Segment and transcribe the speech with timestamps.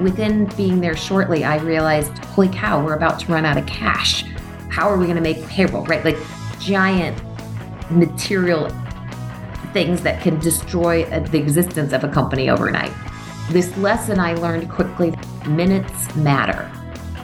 [0.00, 4.24] within being there shortly, I realized, holy cow, we're about to run out of cash.
[4.70, 6.04] How are we going to make payroll, right?
[6.04, 6.18] Like
[6.60, 7.20] giant
[7.90, 8.68] material
[9.72, 12.92] things that can destroy uh, the existence of a company overnight.
[13.50, 15.14] This lesson I learned quickly
[15.46, 16.70] minutes matter.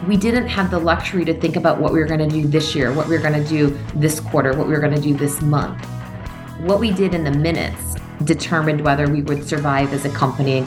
[0.06, 2.74] We didn't have the luxury to think about what we were going to do this
[2.74, 5.14] year, what we were going to do this quarter, what we were going to do
[5.14, 5.84] this month.
[6.60, 10.66] What we did in the minutes determined whether we would survive as a company.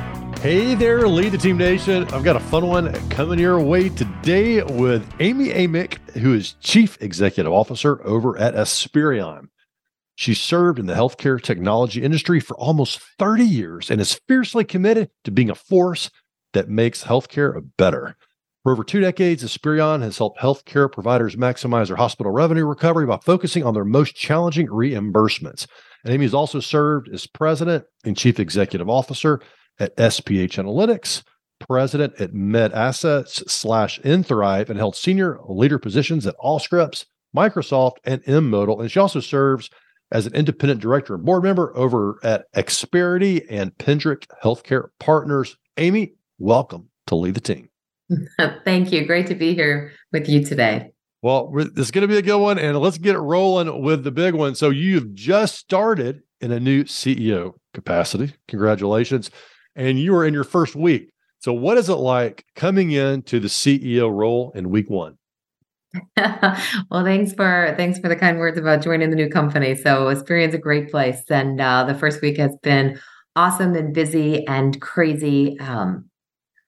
[0.41, 2.05] Hey there, Lead the Team Nation.
[2.05, 6.99] I've got a fun one coming your way today with Amy Amick, who is Chief
[6.99, 9.49] Executive Officer over at Aspirion.
[10.15, 15.11] She served in the healthcare technology industry for almost 30 years and is fiercely committed
[15.25, 16.09] to being a force
[16.53, 18.17] that makes healthcare better.
[18.63, 23.19] For over two decades, Aspirion has helped healthcare providers maximize their hospital revenue recovery by
[23.23, 25.67] focusing on their most challenging reimbursements.
[26.03, 29.39] And Amy has also served as president and chief executive officer
[29.81, 31.23] at SPH Analytics,
[31.59, 38.21] president at Med Assets slash nThrive, and held senior leader positions at Allscripts, Microsoft, and
[38.27, 38.79] M-Modal.
[38.79, 39.69] And she also serves
[40.11, 45.57] as an independent director and board member over at Experity and Pendrick Healthcare Partners.
[45.77, 47.69] Amy, welcome to Lead the Team.
[48.63, 49.05] Thank you.
[49.05, 50.91] Great to be here with you today.
[51.23, 54.03] Well, this is going to be a good one, and let's get it rolling with
[54.03, 54.55] the big one.
[54.55, 58.33] So, you've just started in a new CEO capacity.
[58.47, 59.29] Congratulations.
[59.75, 61.11] And you are in your first week.
[61.39, 65.17] So, what is it like coming into the CEO role in week one?
[66.17, 69.75] well, thanks for thanks for the kind words about joining the new company.
[69.75, 72.99] So, Aspirion's a great place, and uh, the first week has been
[73.35, 75.59] awesome and busy and crazy.
[75.59, 76.10] Um,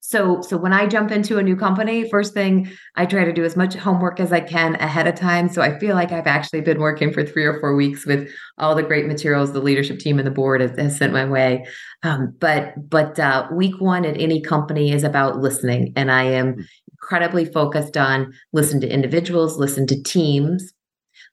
[0.06, 3.46] so, so when I jump into a new company, first thing I try to do
[3.46, 5.47] as much homework as I can ahead of time.
[5.47, 8.75] So I feel like I've actually been working for three or four weeks with all
[8.75, 11.66] the great materials the leadership team and the board has, has sent my way.
[12.03, 16.56] Um, but but uh, week one at any company is about listening, and I am
[16.56, 16.62] hmm
[17.03, 20.72] incredibly focused on listen to individuals, listen to teams,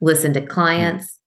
[0.00, 1.18] listen to clients.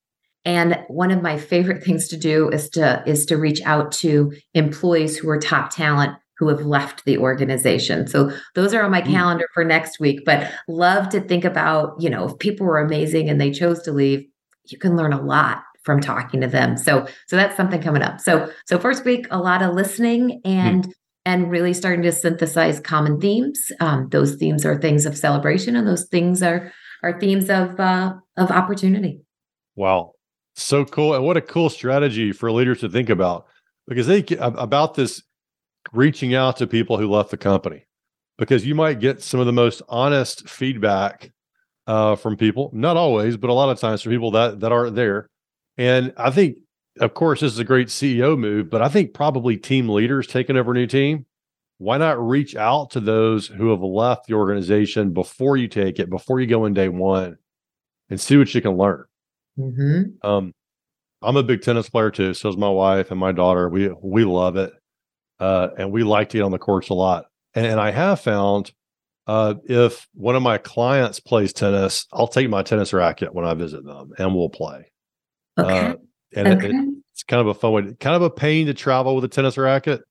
[0.44, 4.34] And one of my favorite things to do is to is to reach out to
[4.54, 8.08] employees who are top talent who have left the organization.
[8.08, 9.12] So those are on my mm.
[9.12, 13.30] calendar for next week, but love to think about, you know, if people were amazing
[13.30, 14.26] and they chose to leave,
[14.66, 16.78] you can learn a lot from talking to them.
[16.78, 18.20] So so that's something coming up.
[18.20, 20.94] So so first week a lot of listening and mm
[21.26, 23.72] and really starting to synthesize common themes.
[23.80, 26.72] Um, those themes are things of celebration, and those things are
[27.02, 29.22] are themes of uh, of opportunity.
[29.76, 30.14] Wow,
[30.56, 31.14] so cool!
[31.14, 33.46] And what a cool strategy for leaders to think about
[33.88, 35.24] because they about this
[35.92, 37.86] reaching out to people who left the company
[38.38, 41.32] because you might get some of the most honest feedback
[41.88, 42.70] uh, from people.
[42.74, 45.28] Not always, but a lot of times from people that that aren't there.
[45.78, 46.58] And I think
[47.00, 50.58] of course, this is a great CEO move, but I think probably team leaders taking
[50.58, 51.26] over a new team.
[51.80, 56.10] Why not reach out to those who have left the organization before you take it,
[56.10, 57.38] before you go in day one,
[58.10, 59.06] and see what you can learn?
[59.58, 60.28] Mm-hmm.
[60.28, 60.54] Um,
[61.22, 62.34] I'm a big tennis player too.
[62.34, 63.70] So is my wife and my daughter.
[63.70, 64.72] We we love it,
[65.40, 67.26] uh, and we like to get on the courts a lot.
[67.54, 68.72] And, and I have found
[69.28, 73.54] uh, if one of my clients plays tennis, I'll take my tennis racket when I
[73.54, 74.92] visit them, and we'll play.
[75.58, 75.80] Okay.
[75.80, 75.96] Uh,
[76.36, 76.70] and okay.
[76.70, 77.82] it, it's kind of a fun way.
[78.00, 80.02] Kind of a pain to travel with a tennis racket,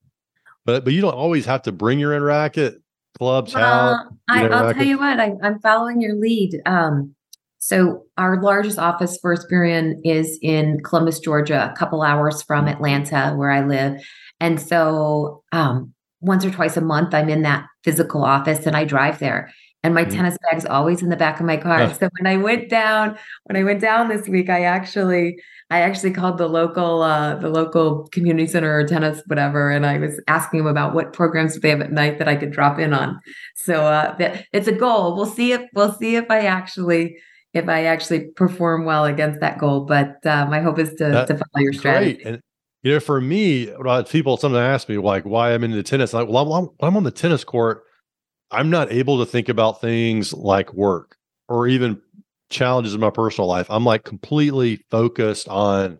[0.65, 2.75] but but you don't always have to bring your own racket.
[3.17, 5.19] Clubs well, I, will tell you what.
[5.19, 6.59] I, am following your lead.
[6.65, 7.13] Um,
[7.59, 12.67] so our largest office for Aspirion is in Columbus, Georgia, a couple hours from.
[12.67, 14.01] Atlanta, where I live,
[14.43, 18.83] and so um, once or twice a month, I'm in that physical office, and I
[18.85, 19.51] drive there
[19.83, 20.15] and my mm-hmm.
[20.15, 21.93] tennis bag's always in the back of my car.
[21.93, 25.37] So when I went down, when I went down this week, I actually
[25.69, 29.97] I actually called the local uh, the local community center or tennis whatever, and I
[29.97, 32.93] was asking them about what programs they have at night that I could drop in
[32.93, 33.19] on.
[33.55, 35.15] So uh, that, it's a goal.
[35.15, 37.17] We'll see if we'll see if I actually
[37.53, 39.81] if I actually perform well against that goal.
[39.85, 42.23] But uh, my hope is to that, to follow your strategy.
[42.23, 42.25] Great.
[42.25, 42.41] And
[42.83, 43.73] you know, for me,
[44.09, 46.13] people sometimes ask me like why I'm into tennis.
[46.13, 47.83] Like, well, I'm, I'm on the tennis court
[48.53, 51.17] I'm not able to think about things like work
[51.49, 51.99] or even
[52.49, 53.65] challenges in my personal life.
[53.69, 55.97] I'm like completely focused on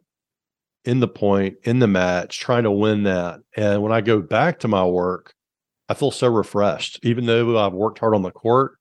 [0.85, 3.39] in the point, in the match, trying to win that.
[3.57, 5.33] And when I go back to my work,
[5.89, 6.99] I feel so refreshed.
[7.01, 8.73] Even though I've worked hard on the court,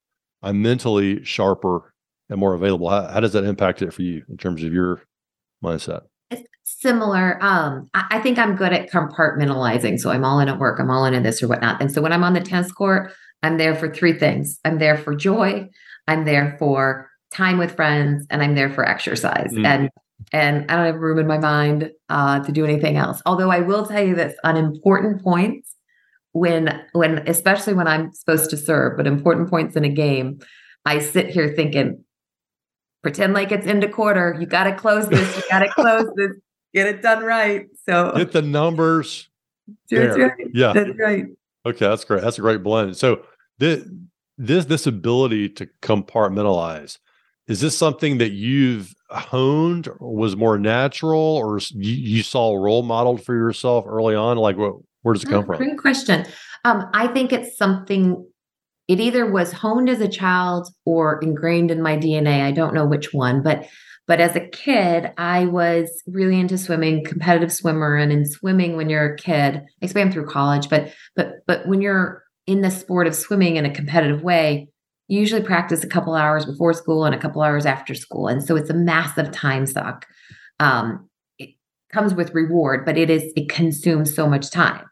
[0.42, 1.94] I'm mentally sharper
[2.28, 2.90] and more available.
[2.90, 5.02] How, how does that impact it for you in terms of your
[5.64, 6.02] mindset?
[6.82, 7.38] Similar.
[7.40, 10.00] Um, I, I think I'm good at compartmentalizing.
[10.00, 11.80] So I'm all in at work, I'm all in at this or whatnot.
[11.80, 13.12] And so when I'm on the tennis court,
[13.44, 14.58] I'm there for three things.
[14.64, 15.68] I'm there for joy,
[16.08, 19.52] I'm there for time with friends, and I'm there for exercise.
[19.52, 19.64] Mm.
[19.64, 19.90] And
[20.32, 23.22] and I don't have room in my mind uh, to do anything else.
[23.26, 25.74] Although I will tell you this on important points,
[26.32, 30.40] when when especially when I'm supposed to serve, but important points in a game,
[30.84, 32.04] I sit here thinking,
[33.02, 34.36] pretend like it's into quarter.
[34.38, 35.36] You got to close this.
[35.36, 36.32] You got to close this.
[36.74, 37.66] Get it done right.
[37.86, 39.28] So get the numbers.
[39.90, 40.32] That's right.
[40.52, 41.26] Yeah, that's right.
[41.64, 42.22] Okay, that's great.
[42.22, 42.96] That's a great blend.
[42.96, 43.22] So
[43.58, 43.84] this
[44.36, 46.98] this this ability to compartmentalize
[47.46, 53.22] is this something that you've honed was more natural or you, you saw role modeled
[53.24, 56.24] for yourself early on like what where does it come oh, from great question
[56.64, 58.26] um, i think it's something
[58.88, 62.86] it either was honed as a child or ingrained in my dna i don't know
[62.86, 63.66] which one but
[64.12, 68.90] but as a kid i was really into swimming competitive swimmer and in swimming when
[68.90, 73.06] you're a kid i swam through college but but but when you're in the sport
[73.06, 74.68] of swimming in a competitive way
[75.08, 78.28] you usually practice a couple hours before school and a couple hours after school.
[78.28, 80.06] And so it's a massive time suck.
[80.58, 81.50] Um, it
[81.92, 84.86] comes with reward, but it is, it consumes so much time.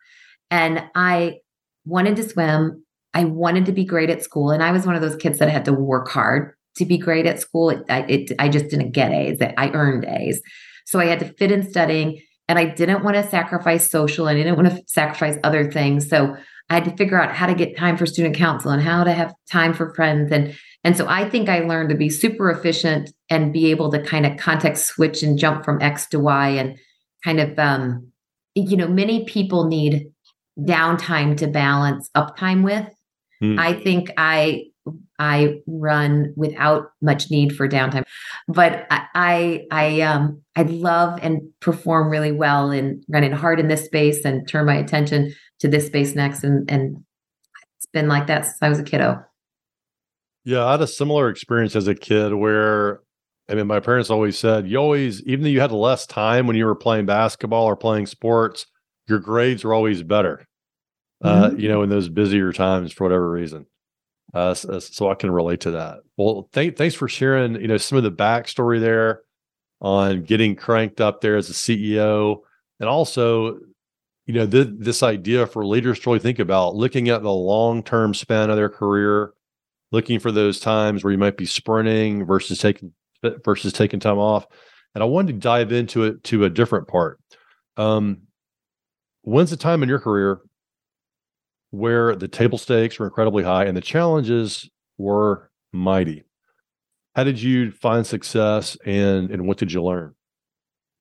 [0.51, 1.39] And I
[1.87, 2.85] wanted to swim.
[3.15, 4.51] I wanted to be great at school.
[4.51, 7.27] And I was one of those kids that had to work hard to be great
[7.27, 7.71] at school.
[7.71, 9.39] It, I, it, I just didn't get A's.
[9.41, 10.41] I earned A's.
[10.87, 14.39] So I had to fit in studying and I didn't want to sacrifice social and
[14.39, 16.09] I didn't want to sacrifice other things.
[16.09, 16.37] So
[16.69, 19.13] I had to figure out how to get time for student council and how to
[19.13, 20.33] have time for friends.
[20.33, 24.03] And, and so I think I learned to be super efficient and be able to
[24.03, 26.77] kind of context switch and jump from X to Y and
[27.25, 28.09] kind of, um,
[28.55, 30.11] you know, many people need
[30.59, 32.89] downtime to balance uptime with.
[33.41, 33.59] Hmm.
[33.59, 34.70] I think I
[35.21, 38.05] I run without much need for downtime.
[38.49, 43.69] But I, I, I, um, I love and perform really well in running hard in
[43.69, 46.43] this space and turn my attention to this space next.
[46.43, 47.05] And, and
[47.77, 49.23] it's been like that since I was a kiddo.
[50.45, 53.01] Yeah, I had a similar experience as a kid where,
[53.47, 56.57] I mean, my parents always said, you always, even though you had less time when
[56.57, 58.65] you were playing basketball or playing sports,
[59.07, 60.47] your grades were always better.
[61.23, 61.55] Uh, mm-hmm.
[61.55, 63.67] Uh, you know, in those busier times for whatever reason.
[64.33, 65.99] Uh, so, so, I can relate to that.
[66.17, 67.61] Well, th- thanks for sharing.
[67.61, 69.23] You know some of the backstory there
[69.81, 72.39] on getting cranked up there as a CEO,
[72.79, 73.59] and also,
[74.27, 77.83] you know, th- this idea for leaders to really think about looking at the long
[77.83, 79.33] term span of their career,
[79.91, 82.93] looking for those times where you might be sprinting versus taking
[83.45, 84.47] versus taking time off.
[84.95, 87.19] And I wanted to dive into it to a different part.
[87.77, 88.23] Um,
[89.23, 90.41] when's the time in your career
[91.71, 94.69] where the table stakes were incredibly high and the challenges
[94.99, 96.25] were mighty.
[97.15, 100.15] How did you find success and and what did you learn?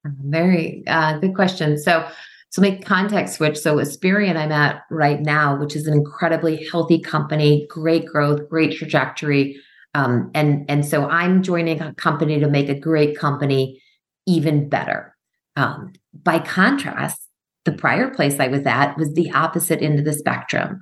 [0.05, 1.77] Very uh, good question.
[1.77, 2.07] So,
[2.49, 3.57] so make context switch.
[3.57, 8.75] So, Aspirion, I'm at right now, which is an incredibly healthy company, great growth, great
[8.75, 9.61] trajectory,
[9.93, 13.81] um, and and so I'm joining a company to make a great company
[14.25, 15.15] even better.
[15.55, 17.28] Um, by contrast,
[17.65, 20.79] the prior place I was at was the opposite end of the spectrum.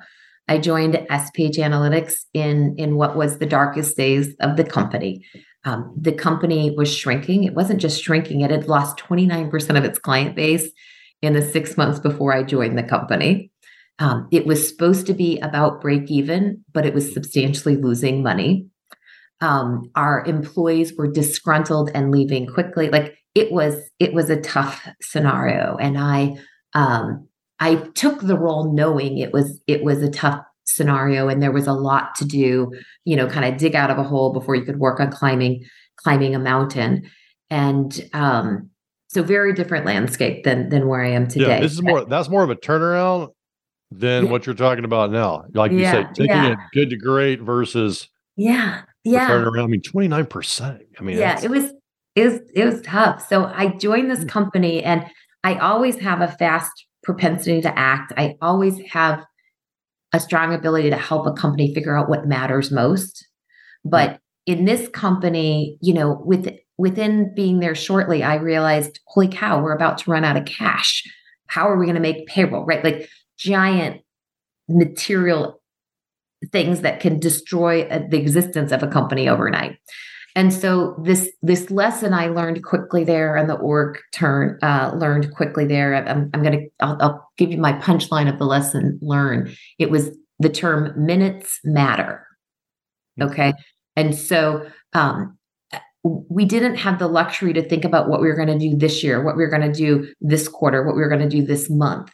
[0.48, 5.26] I joined SPH Analytics in, in what was the darkest days of the company.
[5.66, 7.44] Um, the company was shrinking.
[7.44, 10.70] It wasn't just shrinking, it had lost 29% of its client base
[11.22, 13.52] in the six months before I joined the company.
[14.00, 18.68] Um, it was supposed to be about break even, but it was substantially losing money.
[19.42, 22.90] Um, our employees were disgruntled and leaving quickly.
[22.90, 26.38] Like it was, it was a tough scenario, and I
[26.78, 27.28] um,
[27.60, 31.66] I took the role knowing it was it was a tough scenario and there was
[31.66, 32.72] a lot to do,
[33.04, 35.66] you know, kind of dig out of a hole before you could work on climbing
[35.96, 37.10] climbing a mountain.
[37.50, 38.70] And um,
[39.08, 41.48] so very different landscape than than where I am today.
[41.48, 43.30] Yeah, this is more that's more of a turnaround
[43.90, 44.32] than yeah.
[44.32, 45.46] what you're talking about now.
[45.54, 46.52] Like you yeah, said, taking yeah.
[46.52, 49.30] it good to great versus yeah, yeah.
[49.30, 49.64] Turnaround.
[49.64, 50.80] I mean, 29%.
[51.00, 51.72] I mean, yeah, it was
[52.16, 53.28] it was it was tough.
[53.28, 54.28] So I joined this hmm.
[54.28, 55.06] company and
[55.44, 56.72] I always have a fast
[57.04, 58.14] propensity to act.
[58.18, 59.24] I always have
[60.14, 63.28] a strong ability to help a company figure out what matters most.
[63.84, 69.62] But in this company, you know, with within being there shortly, I realized, holy cow,
[69.62, 71.04] we're about to run out of cash.
[71.48, 72.66] How are we going to make payroll?
[72.66, 72.84] Right?
[72.84, 74.02] Like giant
[74.70, 75.62] material
[76.52, 79.78] things that can destroy uh, the existence of a company overnight.
[80.38, 85.34] And so this this lesson I learned quickly there, and the org turn uh, learned
[85.34, 85.96] quickly there.
[85.96, 89.58] I'm, I'm gonna I'll, I'll give you my punchline of the lesson learned.
[89.80, 92.24] It was the term minutes matter.
[93.20, 93.56] Okay,
[93.96, 95.36] and so um,
[96.04, 99.04] we didn't have the luxury to think about what we were going to do this
[99.04, 101.44] year, what we were going to do this quarter, what we were going to do
[101.44, 102.12] this month.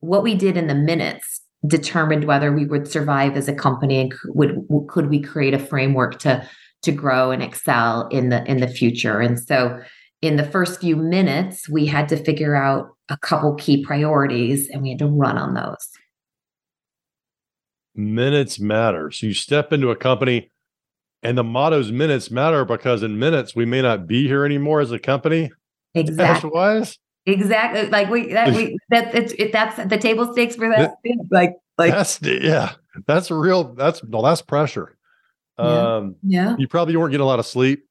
[0.00, 4.14] What we did in the minutes determined whether we would survive as a company and
[4.28, 6.48] would could we create a framework to
[6.82, 9.20] to grow and excel in the in the future.
[9.20, 9.80] And so
[10.20, 14.82] in the first few minutes, we had to figure out a couple key priorities and
[14.82, 15.88] we had to run on those.
[17.94, 19.10] Minutes matter.
[19.10, 20.50] So you step into a company
[21.22, 24.92] and the motto's minutes matter because in minutes we may not be here anymore as
[24.92, 25.50] a company.
[25.94, 26.50] Exactly.
[26.52, 26.98] Wise.
[27.26, 27.88] Exactly.
[27.90, 30.94] Like we that we that it's it, that's the table stakes for that.
[31.30, 32.72] like like that's yeah.
[33.06, 33.74] That's real.
[33.74, 34.22] That's no.
[34.22, 34.96] That's pressure.
[35.58, 35.96] Yeah.
[35.96, 36.56] Um, yeah.
[36.58, 37.84] You probably weren't getting a lot of sleep.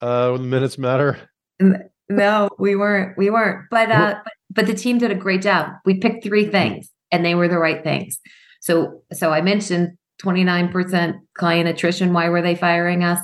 [0.00, 1.18] Uh, when the minutes matter.
[2.10, 3.16] No, we weren't.
[3.16, 3.66] We weren't.
[3.70, 5.70] But uh, but, but the team did a great job.
[5.86, 8.20] We picked three things, and they were the right things.
[8.60, 12.12] So so I mentioned 29% client attrition.
[12.12, 13.20] Why were they firing us?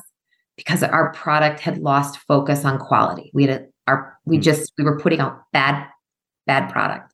[0.57, 3.31] Because our product had lost focus on quality.
[3.35, 4.43] We had a, our we hmm.
[4.43, 5.87] just we were putting out bad
[6.47, 7.13] bad product.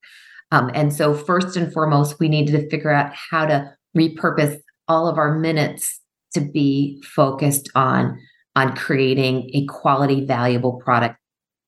[0.53, 5.09] Um, and so first and foremost, we needed to figure out how to repurpose all
[5.09, 6.01] of our minutes
[6.37, 8.19] to be focused on
[8.55, 11.17] on creating a quality, valuable product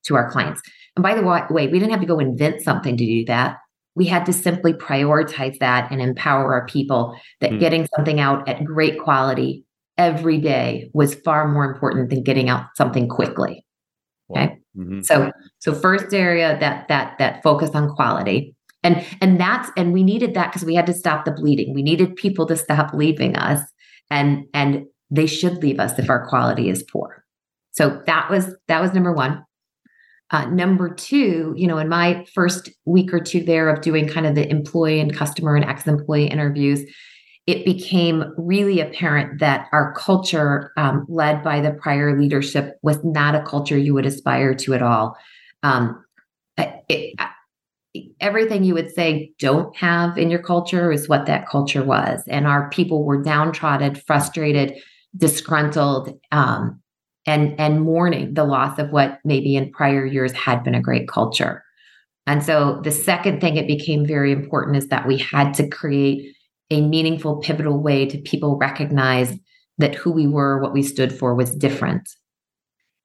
[0.05, 0.63] to our clients.
[0.97, 3.59] And by the way, we didn't have to go invent something to do that.
[3.95, 7.61] We had to simply prioritize that and empower our people that mm.
[7.61, 9.65] getting something out at great quality
[9.99, 13.65] every day was far more important than getting out something quickly.
[14.31, 14.59] Okay.
[14.77, 15.03] Mm-hmm.
[15.03, 18.55] So so first area that that that focus on quality.
[18.83, 21.75] And and that's and we needed that because we had to stop the bleeding.
[21.75, 23.61] We needed people to stop leaving us
[24.11, 27.25] and and they should leave us if our quality is poor.
[27.73, 29.45] So that was that was number one.
[30.31, 34.27] Uh, number two, you know, in my first week or two there of doing kind
[34.27, 36.81] of the employee and customer and ex-employee interviews,
[37.47, 43.35] it became really apparent that our culture, um, led by the prior leadership, was not
[43.35, 45.17] a culture you would aspire to at all.
[45.63, 46.05] Um,
[46.59, 47.15] it,
[48.21, 52.47] everything you would say don't have in your culture is what that culture was, and
[52.47, 54.75] our people were downtrodden, frustrated,
[55.17, 56.81] disgruntled, um,
[57.27, 61.09] and and mourning the loss of what maybe in prior years had been a great
[61.09, 61.65] culture.
[62.27, 66.35] And so the second thing it became very important is that we had to create
[66.71, 69.35] a meaningful, pivotal way to people recognize
[69.79, 72.07] that who we were, what we stood for was different.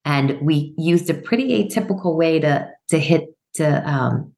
[0.04, 4.34] And we used a pretty atypical way to to hit to um,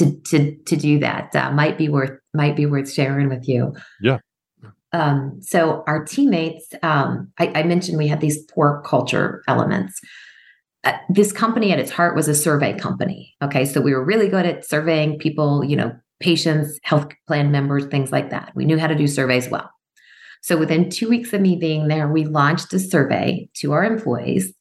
[0.00, 1.34] to to to do that.
[1.36, 3.74] Uh, might be worth might be worth sharing with you.
[4.00, 4.18] Yeah.
[4.92, 10.00] Um, so our teammates, um, I, I, mentioned we had these poor culture elements.
[10.82, 13.36] Uh, this company at its heart was a survey company.
[13.40, 17.86] Okay, so we were really good at surveying people, you know, patients, health plan members,
[17.86, 18.50] things like that.
[18.56, 19.70] We knew how to do surveys well.
[20.42, 24.52] So within two weeks of me being there, we launched a survey to our employees.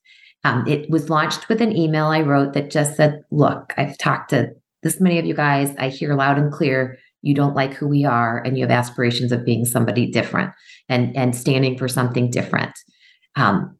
[0.43, 4.29] Um, it was launched with an email I wrote that just said, "Look, I've talked
[4.29, 4.51] to
[4.83, 5.75] this many of you guys.
[5.77, 9.31] I hear loud and clear you don't like who we are and you have aspirations
[9.31, 10.51] of being somebody different
[10.87, 12.71] and and standing for something different
[13.35, 13.75] um,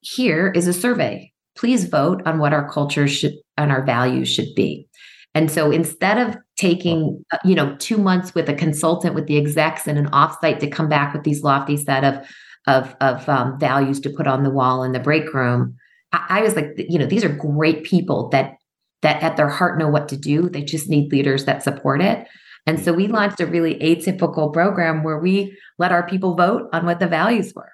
[0.00, 4.54] here is a survey please vote on what our culture should and our values should
[4.54, 4.88] be
[5.34, 9.36] and so instead of taking uh, you know two months with a consultant with the
[9.36, 12.26] execs and an offsite to come back with these lofty set of
[12.66, 15.76] of of um, values to put on the wall in the break room
[16.12, 18.54] I, I was like you know these are great people that
[19.02, 20.48] that at their heart know what to do.
[20.48, 22.26] They just need leaders that support it.
[22.66, 26.86] And so we launched a really atypical program where we let our people vote on
[26.86, 27.72] what the values were.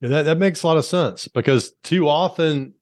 [0.00, 2.74] Yeah, that, that makes a lot of sense because too often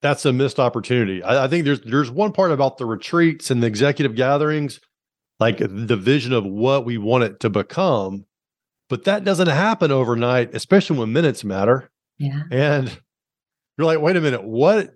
[0.00, 1.22] that's a missed opportunity.
[1.22, 4.80] I, I think there's there's one part about the retreats and the executive gatherings,
[5.40, 8.26] like the vision of what we want it to become,
[8.88, 11.90] but that doesn't happen overnight, especially when minutes matter.
[12.18, 12.42] Yeah.
[12.50, 12.88] And
[13.76, 14.94] you're like, wait a minute, what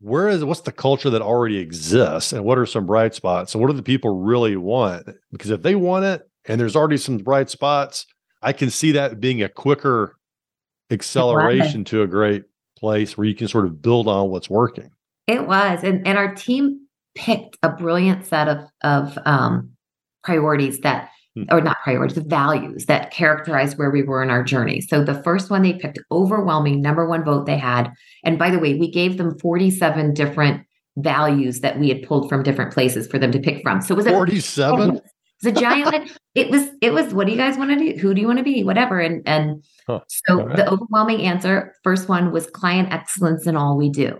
[0.00, 3.54] where is what's the culture that already exists and what are some bright spots?
[3.54, 5.08] And what do the people really want?
[5.32, 8.06] Because if they want it and there's already some bright spots
[8.42, 10.16] i can see that being a quicker
[10.90, 12.44] acceleration to a great
[12.76, 14.90] place where you can sort of build on what's working.
[15.26, 15.82] It was.
[15.82, 19.70] And, and our team picked a brilliant set of of um,
[20.22, 21.10] priorities that.
[21.36, 21.46] Mm.
[21.50, 24.80] or not priorities, the values that characterized where we were in our journey.
[24.80, 27.92] So the first one they picked, overwhelming number one vote they had.
[28.24, 30.66] And by the way, we gave them 47 different
[30.96, 33.82] values that we had pulled from different places for them to pick from.
[33.82, 35.00] So was it was 47?
[35.42, 38.00] It's a giant it was it was what do you guys want to do?
[38.00, 38.64] Who do you want to be?
[38.64, 38.98] Whatever.
[38.98, 40.00] And and huh.
[40.08, 40.56] so right.
[40.56, 44.18] the overwhelming answer, first one was client excellence in all we do.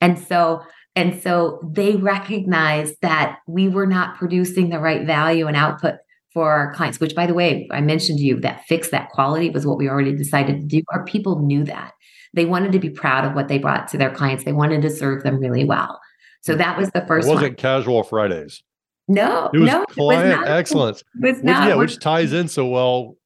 [0.00, 0.62] And so
[0.96, 5.96] and so they recognized that we were not producing the right value and output
[6.34, 9.50] for our clients, which by the way, I mentioned to you that fix that quality
[9.50, 10.82] was what we already decided to do.
[10.92, 11.92] Our people knew that.
[12.34, 14.44] They wanted to be proud of what they brought to their clients.
[14.44, 16.00] They wanted to serve them really well.
[16.42, 17.56] So that was the first it wasn't one.
[17.56, 18.62] casual Fridays.
[19.06, 20.48] No, It was no, client it was not.
[20.48, 21.00] excellence.
[21.00, 21.68] It was Which, not.
[21.68, 23.16] yeah, which ties in so well.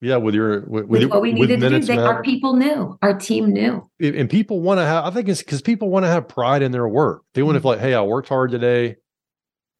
[0.00, 1.80] Yeah, with your with, with what we needed to do.
[1.80, 2.96] They, our people knew.
[3.02, 3.88] Our team knew.
[4.00, 5.04] And- people want to have.
[5.04, 7.22] I think it's because people want to have pride in their work.
[7.34, 8.96] They want to feel like, hey, I worked hard today.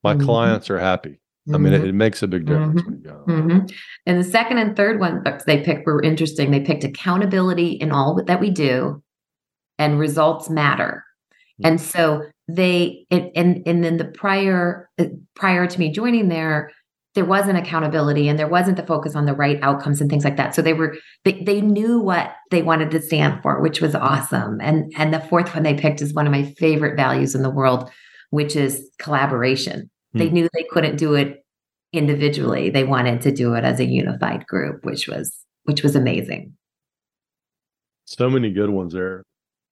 [0.03, 0.25] My Mhm.
[0.25, 1.21] clients are happy.
[1.53, 1.89] I mean, it, Mhm.
[1.89, 2.83] it makes a big difference.
[2.83, 2.87] Mhm.
[2.87, 3.25] When you go.
[3.27, 3.73] Mhm.
[4.07, 6.51] And the second and third one they picked were interesting.
[6.51, 9.03] They picked accountability in all that we do,
[9.79, 11.05] and results matter.
[11.61, 11.67] Hmm.
[11.67, 16.71] And so they and and, and then the prior uh, prior to me joining there,
[17.15, 20.37] there wasn't accountability and there wasn't the focus on the right outcomes and things like
[20.37, 20.55] that.
[20.55, 24.59] So they were they they knew what they wanted to stand for, which was awesome.
[24.61, 27.51] And and the fourth one they picked is one of my favorite values in the
[27.51, 27.91] world,
[28.31, 29.91] which is collaboration.
[30.19, 30.35] They Hmm.
[30.35, 31.45] knew they couldn't do it
[31.93, 32.71] individually.
[32.71, 35.35] They wanted to do it as a unified group, which was
[35.65, 36.55] which was amazing.
[38.07, 39.23] So many good ones there.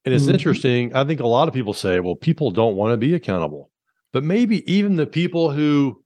[0.05, 0.35] And it's Mhm.
[0.35, 0.95] interesting.
[0.95, 3.71] I think a lot of people say, well, people don't want to be accountable.
[4.12, 6.03] But maybe even the people who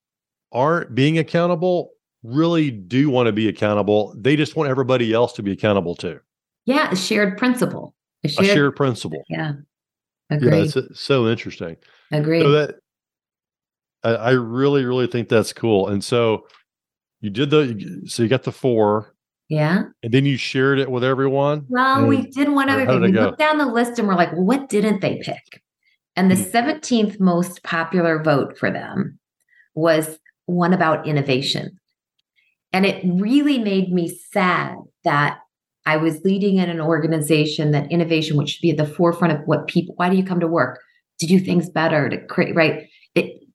[0.52, 1.90] aren't being accountable
[2.22, 4.14] really do want to be accountable.
[4.16, 6.20] They just want everybody else to be accountable too.
[6.66, 7.94] Yeah, a shared principle.
[8.22, 9.22] A A shared, shared principle.
[9.28, 9.54] yeah.
[10.30, 10.58] Yeah, Agree.
[10.60, 11.76] it's so interesting.
[12.12, 12.42] Agree.
[12.42, 12.76] So that
[14.02, 15.88] I, I really, really think that's cool.
[15.88, 16.46] And so
[17.20, 19.14] you did the so you got the four,
[19.48, 19.82] yeah.
[20.02, 21.66] and then you shared it with everyone.
[21.68, 23.00] Well, we did one other thing.
[23.02, 23.26] We go?
[23.26, 25.62] looked down the list and we're like, well, what didn't they pick?
[26.16, 26.50] And the Mhm.
[26.50, 29.18] 17th most popular vote for them
[29.74, 31.78] was one about innovation.
[32.72, 35.38] And it really made me sad that
[35.86, 39.40] I was leading in an organization that innovation, which should be at the forefront of
[39.46, 40.80] what people, why do you come to work?
[41.20, 42.88] To do things better, to create, right?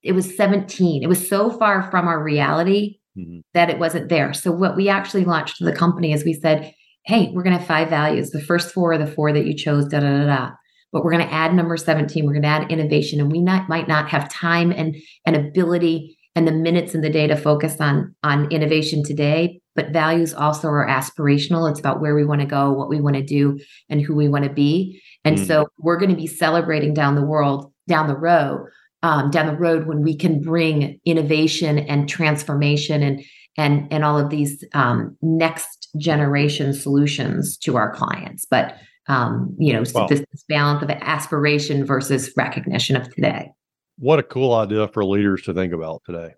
[0.06, 1.04] It, was 17.
[1.04, 3.42] It was so far from our reality Mhm.
[3.54, 4.34] that it wasn't there.
[4.34, 6.74] So what we actually launched the company is we said,
[7.06, 8.32] hey, we're going to have five values.
[8.32, 10.52] The first four are the four that you chose, da da da da.
[10.92, 12.26] But we're going to add number 17.
[12.26, 13.20] We're going to add innovation.
[13.20, 17.10] And we not, might not have time and, and ability and the minutes in the
[17.10, 19.62] day to focus on, on innovation today.
[19.76, 21.70] But values also are aspirational.
[21.70, 23.58] It's about where we want to go, what we want to do,
[23.90, 25.02] and who we want to be.
[25.24, 25.48] And Mm.
[25.48, 28.66] so we're going to be celebrating down the world, down the road,
[29.04, 33.24] um, down the road when we can bring innovation and transformation and
[33.58, 38.46] and and all of these um, next generation solutions to our clients.
[38.50, 38.76] But
[39.08, 40.08] um, you know, Wow.
[40.08, 43.52] this, this balance of aspiration versus recognition of today.
[43.98, 46.34] What a cool idea for leaders to think about today.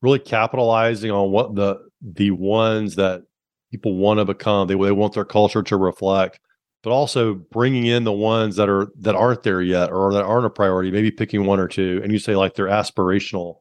[0.00, 3.22] Really capitalizing on what the the ones that
[3.70, 6.40] people want to become, they, they want their culture to reflect,
[6.82, 10.46] but also bringing in the ones that are that aren't there yet or that aren't
[10.46, 10.90] a priority.
[10.90, 13.56] Maybe picking one or two, and you say like they're aspirational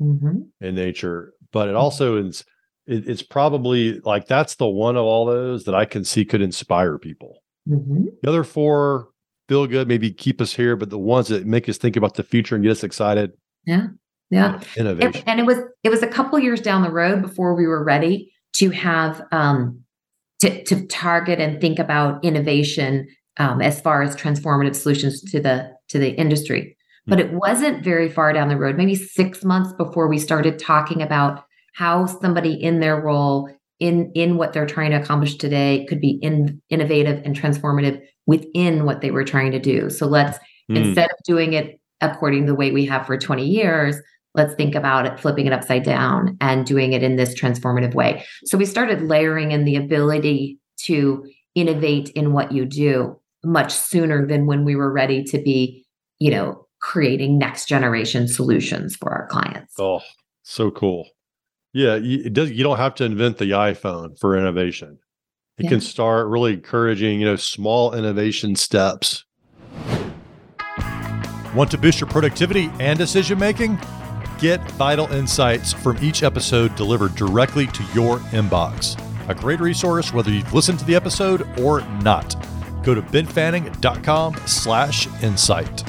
[0.00, 0.48] Mhm.
[0.60, 2.44] in nature, but it also is.
[2.86, 6.42] It, it's probably like that's the one of all those that I can see could
[6.42, 7.38] inspire people.
[7.68, 8.06] Mhm.
[8.22, 9.08] The other four
[9.48, 12.24] feel good, maybe keep us here, but the ones that make us think about the
[12.24, 13.32] future and get us excited,
[13.66, 13.88] Yeah.
[14.30, 14.60] Yeah.
[14.76, 15.22] innovation.
[15.26, 17.84] And, and it was it was a couple years down the road before we were
[17.84, 19.81] ready to have um,
[20.42, 25.72] to to target and think about innovation um, as far as transformative solutions to the
[25.88, 26.76] to the industry.
[27.04, 31.02] But it wasn't very far down the road, maybe six months before we started talking
[31.02, 33.48] about how somebody in their role
[33.80, 38.84] in in what they're trying to accomplish today could be in, innovative and transformative within
[38.84, 39.90] what they were trying to do.
[39.90, 40.38] So let's
[40.70, 40.76] Mm.
[40.76, 43.96] instead of doing it according to the way we have for 20 years
[44.34, 48.24] let's think about it flipping it upside down and doing it in this transformative way
[48.44, 54.26] so we started layering in the ability to innovate in what you do much sooner
[54.26, 55.84] than when we were ready to be
[56.18, 60.00] you know creating next generation solutions for our clients Oh,
[60.42, 61.08] so cool.
[61.72, 62.50] Yeah, you, it does.
[62.50, 64.98] You don't have to invent the iPhone for innovation.
[65.58, 65.70] It Yeah.
[65.70, 69.24] can start really encouraging, you know, small innovation steps.
[71.54, 73.78] Want to boost your productivity and decision making?
[74.42, 78.98] Get vital insights from each episode delivered directly to your inbox.
[79.28, 82.34] A great resource whether you've listened to the episode or not.
[82.82, 85.84] Go to benfanning.com slash insight.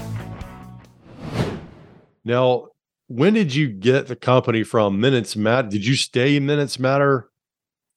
[2.23, 2.67] Now,
[3.07, 5.69] when did you get the company from Minutes Matter?
[5.69, 7.31] Did you stay in Minutes Matter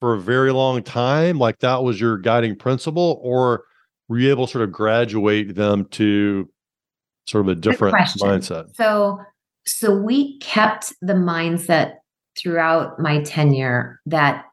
[0.01, 1.38] for a very long time?
[1.38, 3.64] Like that was your guiding principle, or
[4.09, 6.49] were you able to sort of graduate them to
[7.27, 8.75] sort of a different mindset?
[8.75, 9.21] So,
[9.66, 11.94] so we kept the mindset
[12.38, 14.44] throughout my tenure that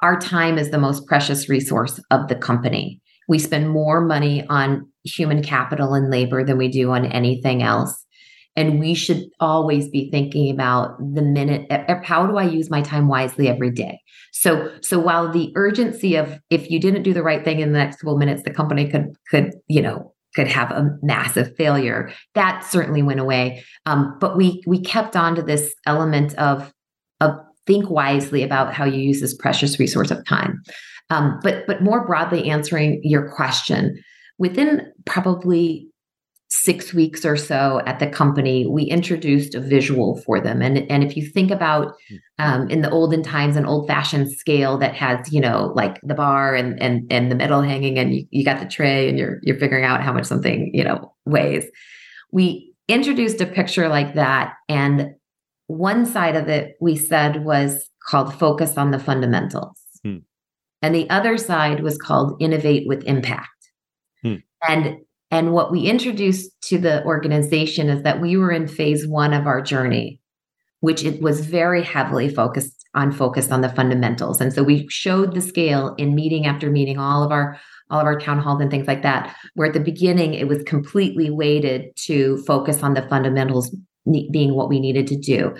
[0.00, 3.00] our time is the most precious resource of the company.
[3.28, 8.04] We spend more money on human capital and labor than we do on anything else.
[8.56, 11.70] And we should always be thinking about the minute
[12.04, 14.00] how do I use my time wisely every day?
[14.32, 17.78] So so while the urgency of if you didn't do the right thing in the
[17.78, 22.12] next couple minutes, the company could could, you know, could have a massive failure.
[22.34, 23.64] That certainly went away.
[23.86, 26.72] Um, but we we kept on to this element of
[27.20, 27.32] of
[27.66, 30.62] think wisely about how you use this precious resource of time.
[31.10, 34.02] Um, but but more broadly answering your question,
[34.38, 35.88] within probably
[36.50, 40.62] six weeks or so at the company, we introduced a visual for them.
[40.62, 42.16] And, and if you think about hmm.
[42.38, 46.14] um, in the olden times, an old fashioned scale that has, you know, like the
[46.14, 49.40] bar and and and the metal hanging and you, you got the tray and you're
[49.42, 51.66] you're figuring out how much something, you know, weighs.
[52.32, 54.54] We introduced a picture like that.
[54.68, 55.14] And
[55.66, 59.78] one side of it we said was called focus on the fundamentals.
[60.02, 60.18] Hmm.
[60.80, 63.48] And the other side was called innovate with impact.
[64.22, 64.36] Hmm.
[64.66, 64.96] And
[65.30, 69.46] and what we introduced to the organization is that we were in phase one of
[69.46, 70.20] our journey,
[70.80, 74.40] which it was very heavily focused on focused on the fundamentals.
[74.40, 77.60] And so we showed the scale in meeting after meeting, all of our
[77.90, 79.34] all of our town halls and things like that.
[79.54, 83.74] Where at the beginning it was completely weighted to focus on the fundamentals
[84.30, 85.54] being what we needed to do.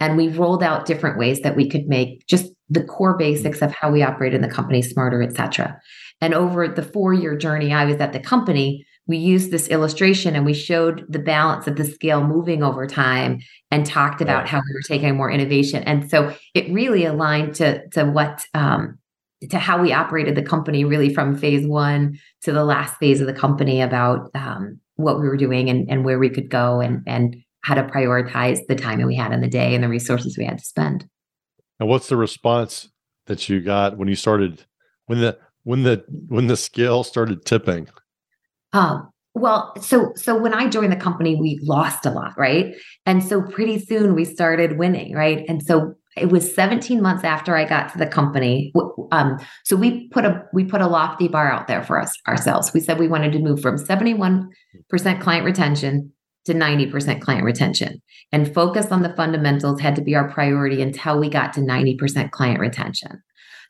[0.00, 3.72] And we rolled out different ways that we could make just the core basics of
[3.72, 5.80] how we operate in the company smarter, et cetera.
[6.20, 10.34] And over the four year journey I was at the company, we used this illustration
[10.34, 14.56] and we showed the balance of the scale moving over time and talked about how
[14.56, 15.82] we were taking more innovation.
[15.82, 18.98] And so it really aligned to, to what, um,
[19.50, 23.26] to how we operated the company really from phase one to the last phase of
[23.26, 27.02] the company about um, what we were doing and, and where we could go and,
[27.06, 30.38] and how to prioritize the time that we had in the day and the resources
[30.38, 31.06] we had to spend.
[31.78, 32.88] And what's the response
[33.26, 34.64] that you got when you started
[35.04, 37.88] when the when the when the scale started tipping?
[38.72, 42.74] Um, well, so so when I joined the company, we lost a lot, right?
[43.06, 45.44] And so pretty soon we started winning, right?
[45.48, 48.72] And so it was 17 months after I got to the company.
[49.10, 52.72] Um, so we put a we put a lofty bar out there for us ourselves.
[52.74, 54.48] We said we wanted to move from 71%
[55.20, 56.12] client retention
[56.44, 61.18] to 90% client retention and focus on the fundamentals had to be our priority until
[61.18, 63.22] we got to 90% client retention.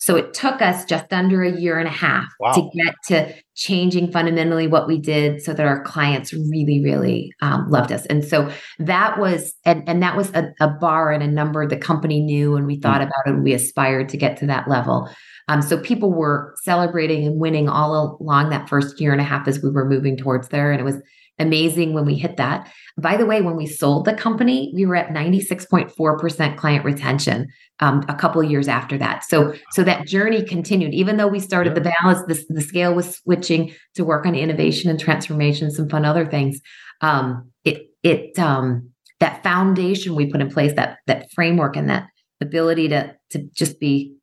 [0.03, 2.51] So it took us just under a year and a half wow.
[2.55, 7.71] to get to changing fundamentally what we did so that our clients really, really um,
[7.71, 8.05] loved us.
[8.07, 11.77] And so that was, and, and that was a, a, bar and a number the
[11.77, 13.05] company knew and we thought mm.
[13.05, 15.09] about it and we aspired to get to that level.
[15.47, 19.47] Um, so people were celebrating and winning all along that first year and a half
[19.47, 20.73] as we were moving towards there.
[20.73, 21.01] And it was
[21.43, 22.73] amazing when we hit that.
[22.97, 27.49] By the way, when we sold the company, we were at 96.4% client retention
[27.81, 29.25] um, a couple years after that.
[29.25, 30.95] So, so that journey continued.
[30.95, 34.91] Even though we started the balance, the, the scale was switching to work on innovation
[34.91, 36.61] and transformation, some fun other things.
[37.01, 42.07] Um, it it um, that foundation we put in place, that that framework and that
[42.41, 44.15] ability to to just be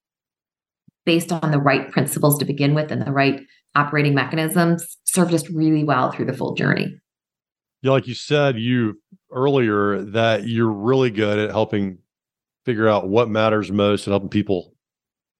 [1.05, 3.41] based on the right principles to begin with and the right
[3.75, 6.99] operating mechanisms served us really well through the full journey.
[7.81, 8.99] Yeah, like you said, you
[9.31, 11.99] earlier that you're really good at helping
[12.65, 14.73] figure out what matters most and helping people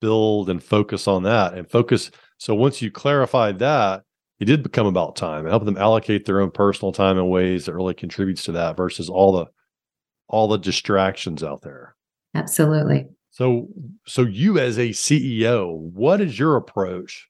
[0.02, 2.12] build and focus on that and focus.
[2.38, 4.04] So once you clarified that,
[4.39, 7.65] it did become about time and help them allocate their own personal time in ways
[7.65, 9.45] that really contributes to that versus all the
[10.30, 11.95] all the distractions out there.
[12.36, 13.08] Absolutely.
[13.32, 13.67] So
[14.06, 17.29] so you as a CEO, what is your approach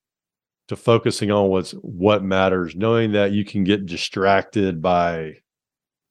[0.70, 5.34] to focusing on what's what matters, knowing that you can get distracted by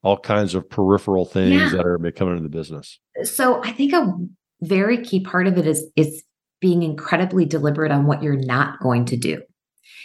[0.02, 1.68] all kinds of peripheral things yeah.
[1.70, 2.98] that are becoming into the business.
[3.22, 4.12] So I think a
[4.60, 6.22] very key part of it is is
[6.60, 9.40] being incredibly deliberate on what you're not going to do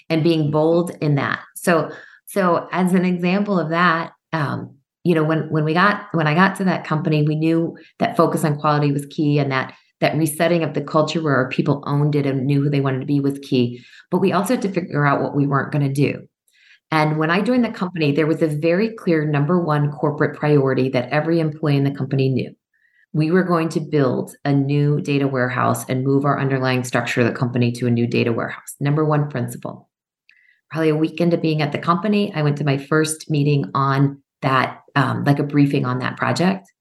[0.07, 1.39] and being bold in that.
[1.55, 1.91] So
[2.27, 6.35] so as an example of that, um, you know, when when we got when I
[6.35, 10.17] got to that company, we knew that focus on quality was key and that that
[10.17, 13.06] resetting of the culture where our people owned it and knew who they wanted to
[13.06, 13.84] be was key.
[14.12, 16.27] But we also had to figure out what we weren't going to do.
[16.91, 20.89] And when I joined the company, there was a very clear number one corporate priority
[20.89, 22.53] that every employee in the company knew.
[23.13, 27.27] We were going to build a new data warehouse and move our underlying structure of
[27.27, 28.75] the company to a new data warehouse.
[28.79, 29.89] Number one principle.
[30.69, 34.21] Probably a week into being at the company, I went to my first meeting on
[34.41, 36.71] that, um, like a briefing on that project.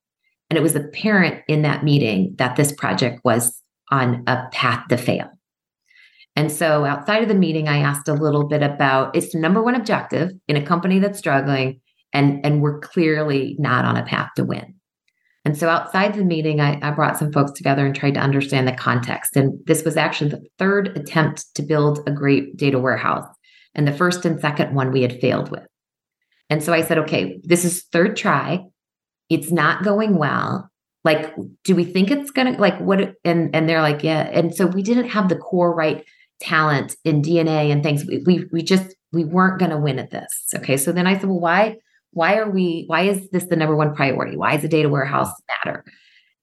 [0.52, 3.58] And it was apparent in that meeting that this project was
[3.90, 5.30] on a path to fail.
[6.36, 9.74] And so outside of the meeting, I asked a little bit about its number one
[9.74, 11.80] objective in a company that's struggling,
[12.12, 14.74] and, and we're clearly not on a path to win.
[15.46, 18.68] And so outside the meeting, I, I, brought some folks together and tried to understand
[18.68, 19.38] the context.
[19.38, 23.26] And this was actually the third attempt to build a great data warehouse.
[23.74, 25.66] And the first and second one we had failed with.
[26.50, 28.66] And so I said, okay, this is third try.
[29.28, 30.68] It's not going well.
[31.04, 33.14] Like, do we think it's gonna like what?
[33.24, 34.30] And and they're like, yeah.
[34.32, 36.04] And so we didn't have the core right
[36.40, 38.04] talent in DNA and things.
[38.06, 40.30] We we, we just we weren't going to win at this.
[40.54, 40.76] Okay.
[40.76, 41.76] So then I said, well, why
[42.12, 44.36] why are we why is this the number one priority?
[44.36, 45.84] Why is the data warehouse matter?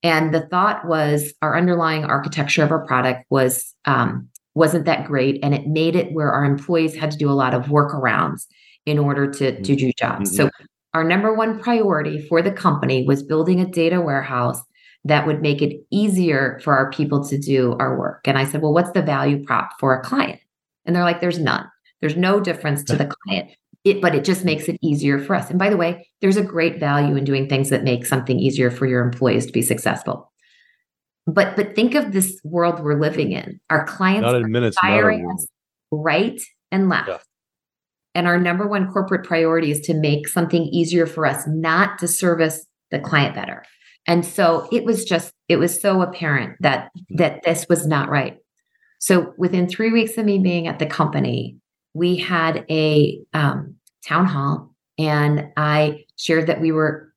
[0.02, 5.40] And the thought was our underlying architecture of our product was um, wasn't that great,
[5.44, 8.46] and it made it where our employees had to do a lot of workarounds
[8.86, 10.32] in order to, to do jobs.
[10.32, 10.48] Mm-hmm.
[10.48, 10.50] So
[10.94, 14.62] our number one priority for the company was building a data warehouse
[15.06, 18.28] that would make it easier for our people to do our work.
[18.28, 20.40] And I said, well, what's the value prop for a client?
[20.86, 21.70] And they're like, there's none.
[22.02, 23.52] There's no difference to the client.
[23.86, 25.50] It, but it just makes it easier for us.
[25.50, 28.70] And by the way, there's a great value in doing things that make something easier
[28.70, 30.32] for your employees to be successful.
[31.26, 33.60] But but think of this world we're living in.
[33.70, 35.48] Our clients Not in minutes, firing us
[35.92, 37.08] right and left.
[37.08, 37.18] Yeah.
[38.16, 42.08] And our number one corporate priority is to make something easier for us, not to
[42.08, 43.64] service the client better.
[44.08, 48.38] And so it was just, it was so apparent that that this was not right.
[49.00, 51.58] So within three weeks of me being at the company,
[51.94, 57.14] we had a um, town hall, and I shared that we were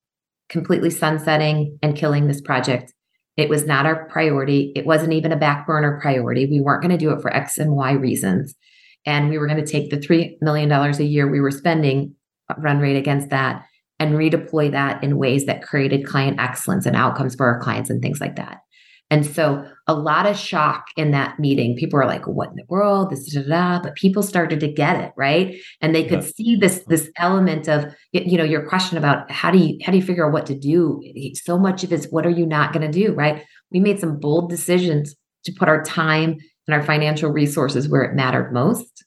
[0.48, 2.92] completely sunsetting and killing this project.
[3.36, 4.72] It was not our priority.
[4.76, 6.46] It wasn't even a back burner priority.
[6.46, 8.54] We weren't going to do it for X and Y reasons.
[9.04, 12.14] And we were going to take the $3 million a year we were spending
[12.48, 13.64] uh, run rate against that
[13.98, 18.02] and redeploy that in ways that created client excellence and outcomes for our clients and
[18.02, 18.58] things like that.
[19.12, 21.76] And so a lot of shock in that meeting.
[21.76, 23.10] People were like, what in the world?
[23.10, 23.82] This, da, da, da.
[23.82, 25.54] but people started to get it, right?
[25.82, 26.30] And they could yeah.
[26.34, 29.98] see this, this element of, you know, your question about how do you, how do
[29.98, 31.02] you figure out what to do?
[31.34, 33.44] So much of it's what are you not going to do, right?
[33.70, 38.14] We made some bold decisions to put our time and our financial resources where it
[38.14, 39.04] mattered most,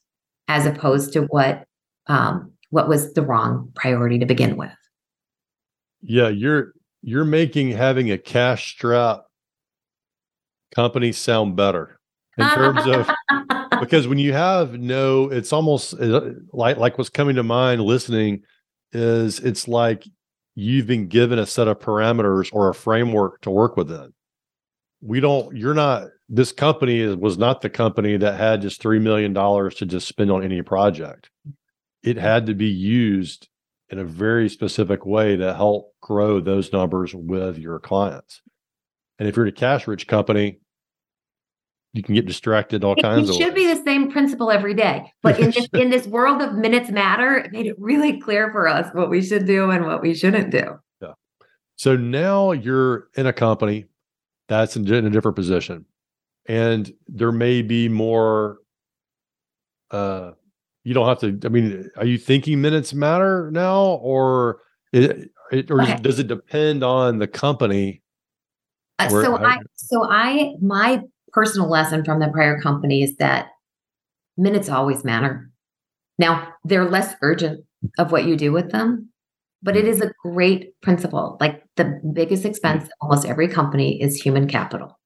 [0.48, 1.66] as opposed to what,
[2.08, 4.72] um, what was the wrong priority to begin with.
[6.02, 9.26] Yeah, you're you're making having a cash strap
[10.74, 12.00] companies sound better
[12.38, 13.10] in terms of
[13.80, 18.42] because when you have no it's almost uh, like like what's coming to mind listening
[18.92, 20.04] is it's like
[20.56, 24.14] you've been given a set of parameters or a framework to work within
[25.02, 29.02] we don't you're not this company is, was not the company that had just $3
[29.02, 31.30] million to just spend on any project.
[32.04, 33.48] It had to be used
[33.90, 38.42] in a very specific way to help grow those numbers with your clients.
[39.20, 40.60] And if you're a cash rich company
[41.96, 43.68] you can get distracted all kinds it of should ways.
[43.68, 47.38] be the same principle every day but in this in this world of minutes matter
[47.38, 50.52] it made it really clear for us what we should do and what we shouldn't
[50.52, 50.78] do.
[51.02, 51.14] Yeah.
[51.78, 53.86] So now you're in a company
[54.50, 55.86] that's in a different position
[56.48, 58.60] and there may be more
[59.92, 60.32] uh
[60.84, 64.60] you don't have to i mean are you thinking minutes matter now or
[64.94, 65.98] it, it or okay.
[66.02, 68.02] does it depend on the company
[69.00, 73.48] uh, so I, so I, my personal lesson from the prior company is that
[74.38, 75.50] minutes always matter.
[76.18, 77.66] Now, they're less urgent
[77.98, 79.10] of what you do with them,
[79.62, 81.38] but it is a great principle.
[81.42, 84.98] Like the biggest expense almost every company is human capital.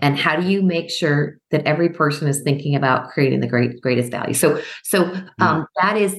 [0.00, 3.80] And how do you make sure that every person is thinking about creating the great
[3.80, 4.34] greatest value?
[4.34, 6.16] So, so um, that is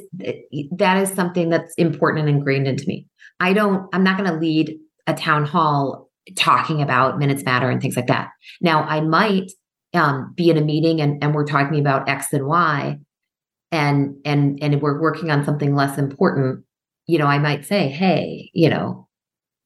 [0.78, 3.08] that is something that's important and ingrained into me.
[3.40, 3.88] I don't.
[3.94, 8.08] I'm not going to lead a town hall talking about minutes matter and things like
[8.08, 8.30] that.
[8.62, 9.52] Now, I might
[9.94, 12.98] um, be in a meeting and, and we're talking about X and Y,
[13.72, 16.64] and and and we're working on something less important.
[17.08, 19.08] You know, I might say, hey, you know,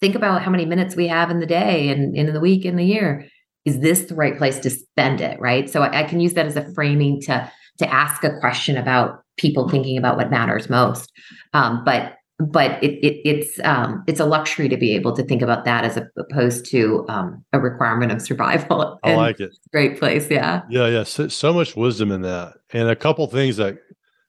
[0.02, 2.76] think about how many minutes we have in the day and in the week in
[2.76, 3.28] the year.
[3.70, 5.40] Is this the right place to spend it?
[5.40, 5.70] Right.
[5.70, 9.22] So I, I can use that as a framing to to ask a question about
[9.38, 11.12] people thinking about what matters most.
[11.54, 15.42] Um, but but it, it, it's um, it's a luxury to be able to think
[15.42, 18.98] about that as opposed to um, a requirement of survival.
[19.04, 19.56] I like it.
[19.72, 20.62] Great place, yeah.
[20.70, 21.04] Yeah, yeah.
[21.04, 23.78] So, so much wisdom in that, and a couple things that.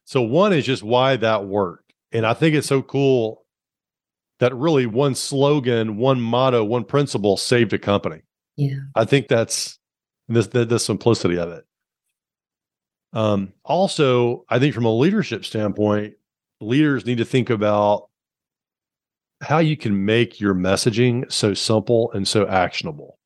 [0.03, 3.45] So one is just why that worked, and I think it's so cool
[4.39, 8.21] that really one slogan, one motto, one principle saved a company.
[8.57, 9.79] Yeah, I think that's
[10.27, 11.65] this the, the simplicity of it.
[13.13, 16.13] Um, also, I think from a leadership standpoint,
[16.61, 18.09] leaders need to think about
[19.41, 23.17] how you can make your messaging so simple and so actionable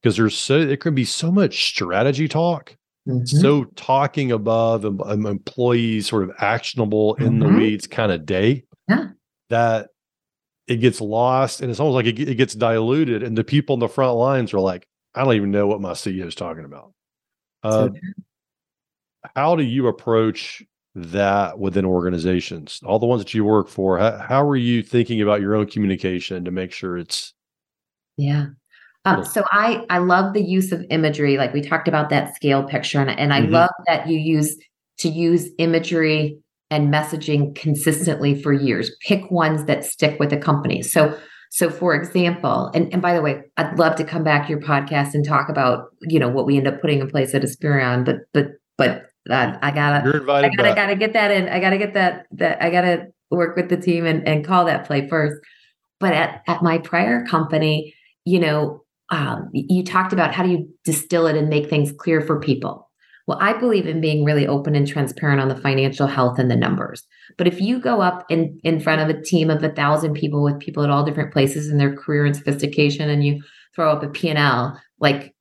[0.00, 2.76] because there's so it can be so much strategy talk
[3.08, 3.24] mm-hmm.
[3.24, 7.24] so talking above um, employees sort of actionable mm-hmm.
[7.24, 7.58] in the mm-hmm.
[7.58, 9.08] weeds kind of day yeah.
[9.50, 9.88] that
[10.66, 13.80] it gets lost and it's almost like it, it gets diluted and the people in
[13.80, 16.92] the front lines are like i don't even know what my ceo is talking about
[17.62, 17.88] uh,
[19.34, 20.62] how do you approach
[20.94, 22.80] that within organizations?
[22.84, 25.66] All the ones that you work for, how, how are you thinking about your own
[25.66, 27.32] communication to make sure it's
[28.16, 28.46] yeah.
[29.06, 32.62] Um, so I I love the use of imagery, like we talked about that scale
[32.62, 33.52] picture, and, and I mm-hmm.
[33.52, 34.56] love that you use
[34.98, 36.38] to use imagery
[36.74, 38.90] and messaging consistently for years.
[39.06, 40.82] Pick ones that stick with the company.
[40.82, 41.16] So
[41.50, 44.60] so for example, and, and by the way, I'd love to come back to your
[44.60, 48.04] podcast and talk about, you know, what we end up putting in place at Aspirion,
[48.04, 50.76] but but but uh, I gotta You're invited I gotta, back.
[50.76, 51.48] gotta get that in.
[51.48, 54.84] I gotta get that that I gotta work with the team and, and call that
[54.84, 55.36] play first.
[56.00, 60.68] But at, at my prior company, you know, um, you talked about how do you
[60.84, 62.90] distill it and make things clear for people.
[63.26, 66.56] Well, I believe in being really open and transparent on the financial health and the
[66.56, 67.02] numbers.
[67.38, 70.42] But if you go up in, in front of a team of a thousand people
[70.42, 73.42] with people at all different places in their career and sophistication, and you
[73.74, 75.34] throw up a P&L, like,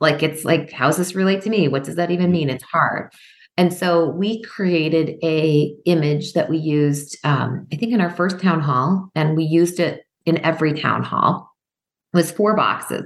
[0.00, 1.68] like it's like, how does this relate to me?
[1.68, 2.50] What does that even mean?
[2.50, 3.12] It's hard.
[3.56, 8.40] And so we created a image that we used, um, I think, in our first
[8.40, 11.50] town hall, and we used it in every town hall
[12.12, 13.04] was four boxes.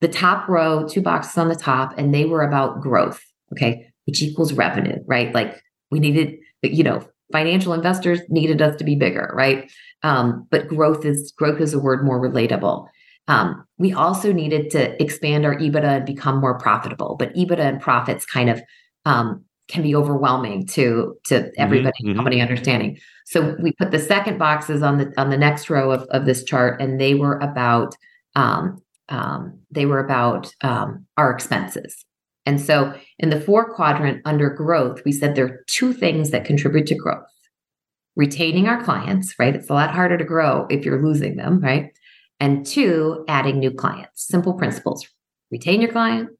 [0.00, 3.20] The top row, two boxes on the top, and they were about growth,
[3.52, 5.34] okay, which equals revenue, right?
[5.34, 5.60] Like
[5.90, 9.70] we needed, you know, financial investors needed us to be bigger, right?
[10.02, 12.88] Um, but growth is growth is a word more relatable.
[13.28, 17.80] Um, we also needed to expand our EBITDA and become more profitable, but EBITDA and
[17.80, 18.60] profits kind of
[19.04, 22.98] um, can be overwhelming to to mm-hmm, everybody mm-hmm, company understanding.
[23.26, 26.42] So we put the second boxes on the on the next row of, of this
[26.42, 27.94] chart, and they were about
[28.34, 32.04] um, um, they were about um, our expenses.
[32.50, 36.44] And so in the four quadrant under growth, we said there are two things that
[36.44, 37.22] contribute to growth
[38.16, 39.54] retaining our clients, right?
[39.54, 41.92] It's a lot harder to grow if you're losing them, right?
[42.40, 44.26] And two, adding new clients.
[44.26, 45.06] Simple principles
[45.52, 46.30] retain your client,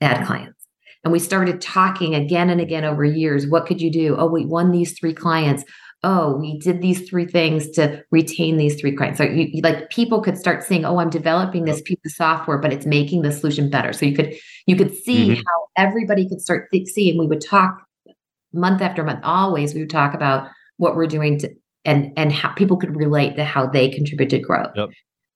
[0.00, 0.66] add clients.
[1.04, 3.46] And we started talking again and again over years.
[3.46, 4.16] What could you do?
[4.16, 5.64] Oh, we won these three clients
[6.04, 9.18] oh, we did these three things to retain these three clients.
[9.18, 12.58] So you, you, like people could start seeing, oh, I'm developing this piece of software,
[12.58, 13.92] but it's making the solution better.
[13.92, 14.34] So you could
[14.66, 15.34] you could see mm-hmm.
[15.34, 17.18] how everybody could start th- seeing.
[17.18, 17.82] We would talk
[18.52, 19.20] month after month.
[19.24, 21.50] Always we would talk about what we're doing to
[21.84, 24.70] and and how people could relate to how they contribute to growth.
[24.76, 24.90] Yep.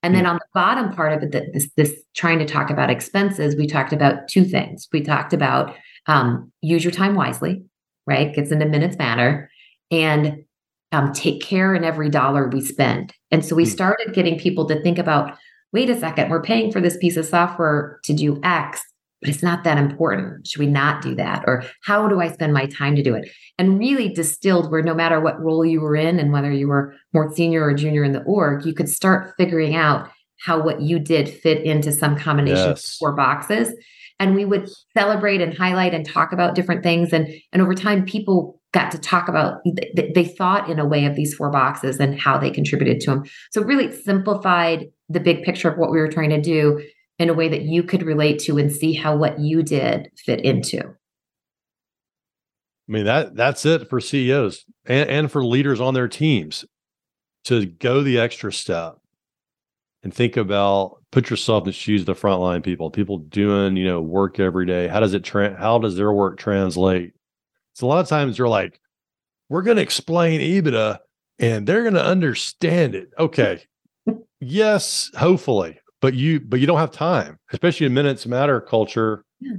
[0.05, 3.55] And then on the bottom part of it, this, this trying to talk about expenses,
[3.55, 4.89] we talked about two things.
[4.93, 5.77] We talked about
[6.09, 7.63] um, use your time wisely,
[8.05, 8.35] right?
[8.35, 9.49] Gets into minutes matter,
[9.93, 10.45] and
[10.93, 13.13] um, take care in every dollar we spend.
[13.31, 13.71] And so we hmm.
[13.71, 15.37] started getting people to think about
[15.73, 18.83] wait a second, we're paying for this piece of software to do X,
[19.21, 20.47] but it's not that important.
[20.47, 21.45] Should we not do that?
[21.47, 23.29] Or how do I spend my time to do it?
[23.59, 26.95] And really distilled where no matter what role you were in and whether you were
[27.15, 30.99] more senior or junior in the org, you could start figuring out how what you
[30.99, 32.85] did fit into some combination yes.
[32.85, 33.73] of four boxes.
[34.19, 37.13] And we would celebrate and highlight and talk about different things.
[37.13, 39.61] And, and over time, people got to talk about
[39.95, 43.25] they thought in a way of these four boxes and how they contributed to them
[43.51, 46.83] so really simplified the big picture of what we were trying to do
[47.19, 50.41] in a way that you could relate to and see how what you did fit
[50.41, 50.81] into.
[50.81, 50.89] I
[52.89, 56.65] mean that that's it for ceos and, and for leaders on their teams
[57.45, 58.99] to go the extra step
[60.03, 63.87] and think about put yourself in the shoes of the frontline people people doing you
[63.87, 64.89] know work every day.
[64.89, 67.13] How does it tra- how does their work translate
[67.75, 68.81] so a lot of times you're like,
[69.49, 70.99] we're going to explain EBITDA
[71.39, 73.11] and they're going to understand it.
[73.19, 73.63] Okay.
[74.41, 79.25] yes, hopefully, but you but you don't have time, especially in minutes matter culture.
[79.41, 79.57] Yeah.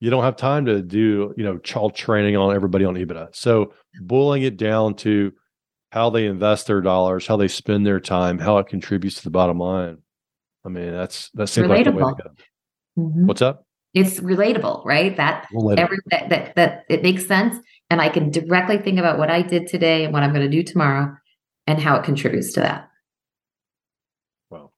[0.00, 3.36] You don't have time to do, you know, child training on everybody on EBITDA.
[3.36, 5.32] So boiling it down to
[5.92, 9.30] how they invest their dollars, how they spend their time, how it contributes to the
[9.30, 9.98] bottom line.
[10.64, 11.70] I mean, that's that seems Relatable.
[11.70, 12.30] like the way to go.
[12.98, 13.26] Mm-hmm.
[13.26, 13.64] What's up?
[13.94, 15.16] It's relatable, right?
[15.16, 15.78] That relatable.
[15.78, 17.56] every that, that that it makes sense,
[17.90, 20.56] and I can directly think about what I did today and what I'm going to
[20.56, 21.14] do tomorrow,
[21.66, 22.88] and how it contributes to that.
[24.50, 24.70] Wow.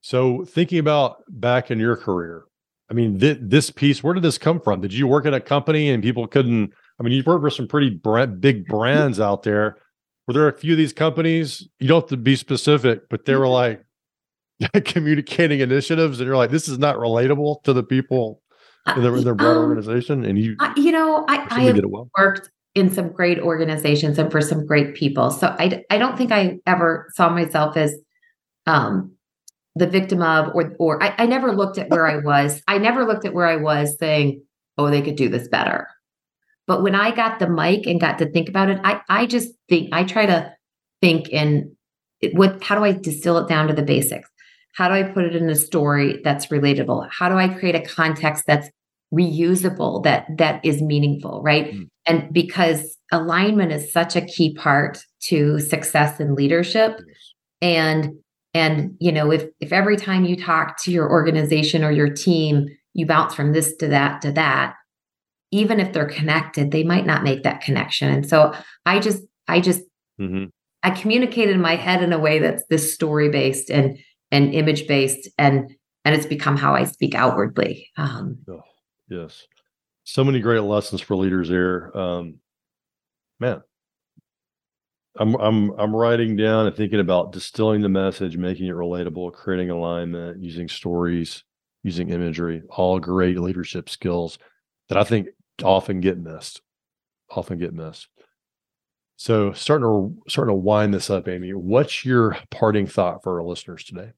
[0.00, 2.44] So thinking about back in your career,
[2.90, 4.80] I mean, th- this piece, where did this come from?
[4.80, 6.72] Did you work at a company and people couldn't?
[6.98, 9.76] I mean, you worked for some pretty brand, big brands out there.
[10.26, 11.66] Were there a few of these companies?
[11.78, 13.76] You don't have to be specific, but they were mm-hmm.
[14.74, 18.42] like communicating initiatives, and you're like, this is not relatable to the people
[18.96, 22.10] in their, in their broad um, organization and you you know i, I have well.
[22.16, 26.32] worked in some great organizations and for some great people so i i don't think
[26.32, 27.94] i ever saw myself as
[28.66, 29.12] um
[29.74, 33.04] the victim of or or I, I never looked at where i was i never
[33.04, 34.42] looked at where i was saying
[34.76, 35.88] oh they could do this better
[36.66, 39.50] but when i got the mic and got to think about it i i just
[39.68, 40.52] think i try to
[41.00, 41.74] think in
[42.32, 44.28] what how do i distill it down to the basics
[44.78, 47.08] how do I put it in a story that's relatable?
[47.10, 48.70] How do I create a context that's
[49.14, 51.88] reusable that that is meaningful right mm.
[52.08, 56.98] And because alignment is such a key part to success in leadership.
[57.06, 57.16] Yes.
[57.60, 58.12] And
[58.54, 62.66] and you know, if if every time you talk to your organization or your team,
[62.94, 64.74] you bounce from this to that to that,
[65.52, 68.10] even if they're connected, they might not make that connection.
[68.10, 68.54] And so
[68.86, 69.82] I just I just
[70.18, 70.46] mm-hmm.
[70.82, 73.98] I communicated in my head in a way that's this story based and
[74.32, 75.70] and image based and
[76.06, 77.90] and it's become how I speak outwardly.
[77.98, 78.62] Um, oh,
[79.08, 79.46] yes,
[80.04, 81.96] so many great lessons for leaders there.
[81.96, 82.36] Um,
[83.40, 83.62] man,
[85.18, 89.70] I'm I'm I'm writing down and thinking about distilling the message, making it relatable, creating
[89.70, 91.44] alignment, using stories,
[91.82, 94.38] using imagery, all great leadership skills
[94.88, 95.28] that I think
[95.62, 96.60] often get missed.
[97.30, 98.08] Often get missed.
[99.16, 101.52] So starting to starting to wind this up, Amy.
[101.52, 104.12] What's your parting thought for our listeners today?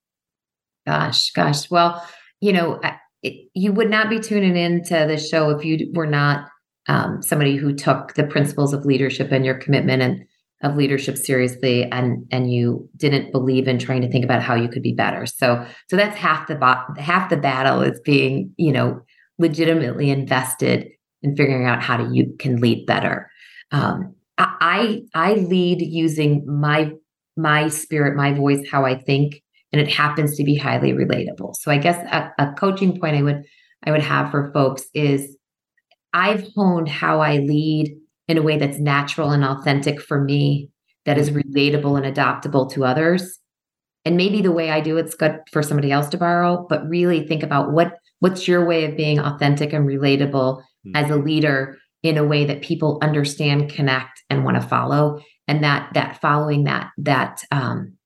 [0.87, 1.71] Gosh, gosh.
[1.71, 2.07] Well,
[2.41, 2.79] you know,
[3.23, 6.49] you would not be tuning into the show if you were not
[6.89, 10.25] um, somebody who took the principles of leadership and your commitment and
[10.63, 14.69] of leadership seriously and and you didn't believe in trying to think about how you
[14.69, 15.25] could be better.
[15.27, 19.01] So so that's half the bo- half the battle is being you know
[19.39, 20.89] legitimately invested
[21.23, 23.31] in figuring out how to you can lead better.
[23.73, 26.93] Um, i i lead using my
[27.37, 29.43] my spirit my voice how i think
[29.73, 33.23] and it happens to be highly relatable so i guess a, a coaching point i
[33.23, 33.43] would
[33.85, 35.37] i would have for folks is
[36.13, 37.97] i've honed how i lead
[38.31, 40.71] in a way that's natural and authentic for me,
[41.05, 43.39] that is relatable and adaptable to others.
[44.05, 47.27] And maybe the way I do it's good for somebody else to borrow, but really
[47.27, 50.95] think about what what's your way of being authentic and relatable mm-hmm.
[50.95, 55.21] as a leader in a way that people understand, connect, and want to follow.
[55.49, 57.97] And that that following that that um,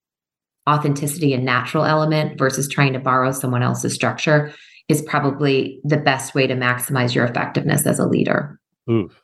[0.68, 4.52] authenticity and natural element versus trying to borrow someone else's structure
[4.88, 8.58] is probably the best way to maximize your effectiveness as a leader.
[8.90, 9.20] Oof.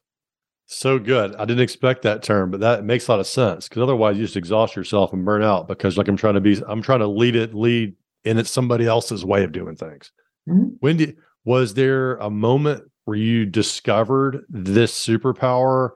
[0.67, 1.35] So good.
[1.35, 4.25] I didn't expect that term, but that makes a lot of sense because otherwise you
[4.25, 7.09] just exhaust yourself and burn out because like I'm trying to be I'm trying to
[7.09, 10.13] lead it lead and it's somebody else's way of doing things.
[10.49, 10.69] Mm-hmm.
[10.79, 15.91] When did was there a moment where you discovered this superpower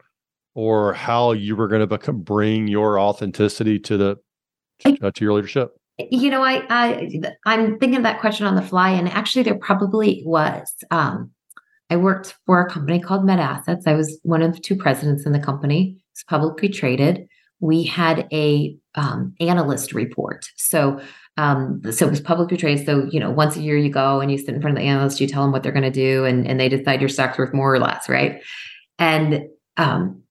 [0.54, 4.16] or how you were going to become bring your authenticity to the
[5.02, 5.70] uh, to your leadership?
[5.98, 7.10] You know, I I
[7.46, 10.72] I'm thinking of that question on the fly and actually there probably was.
[10.90, 11.30] Um
[11.90, 13.86] I worked for a company called MedAssets.
[13.86, 15.96] I was one of two presidents in the company.
[16.12, 17.28] It's publicly traded.
[17.60, 20.46] We had a um, analyst report.
[20.56, 21.00] So
[21.36, 22.86] um, so it was publicly traded.
[22.86, 24.88] So you know, once a year you go and you sit in front of the
[24.88, 27.38] analyst, you tell them what they're going to do, and and they decide your stock's
[27.38, 28.42] worth more or less, right?
[28.98, 29.46] And
[29.76, 30.23] um,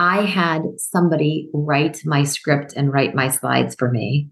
[0.00, 4.30] I had somebody write my script and write my slides for me.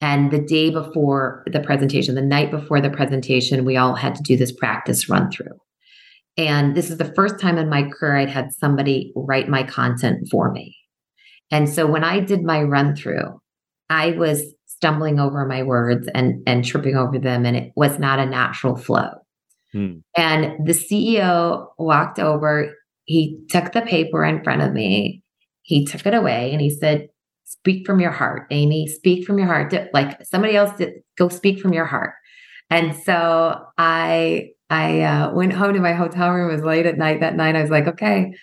[0.00, 4.22] And the day before the presentation, the night before the presentation, we all had to
[4.22, 5.58] do this practice run through.
[6.36, 10.28] And this is the first time in my career I'd had somebody write my content
[10.30, 10.76] for me.
[11.50, 13.40] And so when I did my run through,
[13.90, 18.20] I was stumbling over my words and, and tripping over them, and it was not
[18.20, 19.10] a natural flow.
[19.72, 19.94] Hmm.
[20.16, 22.72] And the CEO walked over,
[23.08, 25.22] he took the paper in front of me,
[25.62, 27.08] he took it away, and he said,
[27.44, 29.74] Speak from your heart, Amy, speak from your heart.
[29.94, 32.12] Like somebody else did, go speak from your heart.
[32.68, 36.50] And so I I uh, went home to my hotel room.
[36.50, 37.56] It was late at night that night.
[37.56, 38.34] I was like, okay,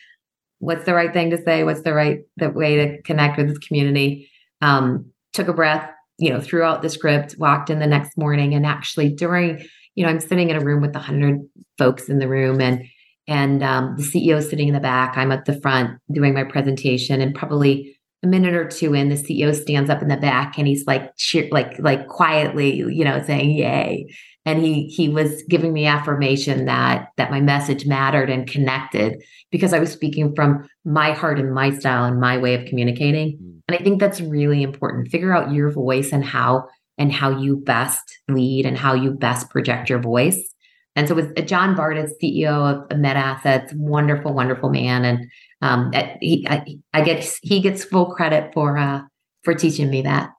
[0.57, 1.63] what's the right thing to say?
[1.63, 4.31] What's the right the way to connect with this community?
[4.61, 5.87] Um, took a breath,
[6.17, 9.63] you know, threw out the script, walked in the next morning, and actually during,
[9.93, 11.41] you know, I'm sitting in a room with hundred
[11.77, 12.83] folks in the room, and
[13.27, 15.17] and um, the CEO is sitting in the back.
[15.17, 19.15] I'm at the front doing my presentation, and probably a minute or two in, the
[19.15, 23.21] CEO stands up in the back and he's like cheer, like like quietly, you know,
[23.23, 24.07] saying "Yay!"
[24.45, 29.73] and he he was giving me affirmation that that my message mattered and connected because
[29.73, 33.37] I was speaking from my heart and my style and my way of communicating.
[33.37, 33.61] Mm.
[33.67, 35.09] And I think that's really important.
[35.09, 36.65] Figure out your voice and how
[36.97, 40.54] and how you best lead and how you best project your voice.
[40.95, 45.27] And so with John Bardis, CEO of MedAssets, wonderful, wonderful man, and
[45.61, 45.91] um,
[46.21, 49.01] he, I, I get he gets full credit for uh,
[49.43, 50.31] for teaching me that.